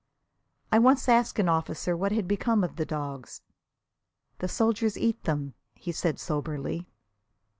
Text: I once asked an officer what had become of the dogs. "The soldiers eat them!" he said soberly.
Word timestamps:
I 0.71 0.79
once 0.79 1.07
asked 1.07 1.37
an 1.37 1.47
officer 1.47 1.95
what 1.95 2.11
had 2.11 2.27
become 2.27 2.63
of 2.63 2.75
the 2.75 2.87
dogs. 2.87 3.43
"The 4.39 4.47
soldiers 4.47 4.97
eat 4.97 5.25
them!" 5.25 5.53
he 5.75 5.91
said 5.91 6.19
soberly. 6.19 6.87